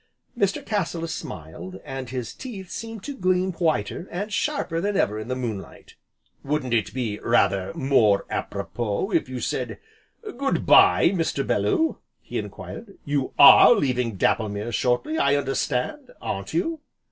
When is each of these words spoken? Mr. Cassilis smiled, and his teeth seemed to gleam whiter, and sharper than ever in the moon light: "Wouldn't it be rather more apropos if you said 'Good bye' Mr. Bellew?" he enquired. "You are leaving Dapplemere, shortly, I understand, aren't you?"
Mr. 0.35 0.65
Cassilis 0.65 1.13
smiled, 1.13 1.79
and 1.85 2.09
his 2.09 2.33
teeth 2.33 2.71
seemed 2.71 3.03
to 3.03 3.15
gleam 3.15 3.51
whiter, 3.51 4.07
and 4.09 4.33
sharper 4.33 4.81
than 4.81 4.97
ever 4.97 5.19
in 5.19 5.27
the 5.27 5.35
moon 5.35 5.59
light: 5.59 5.93
"Wouldn't 6.43 6.73
it 6.73 6.91
be 6.91 7.19
rather 7.21 7.71
more 7.75 8.25
apropos 8.27 9.11
if 9.11 9.29
you 9.29 9.39
said 9.39 9.77
'Good 10.37 10.65
bye' 10.65 11.09
Mr. 11.09 11.45
Bellew?" 11.45 11.99
he 12.19 12.39
enquired. 12.39 12.97
"You 13.05 13.33
are 13.37 13.75
leaving 13.75 14.17
Dapplemere, 14.17 14.71
shortly, 14.71 15.19
I 15.19 15.35
understand, 15.35 16.09
aren't 16.19 16.55
you?" 16.55 16.79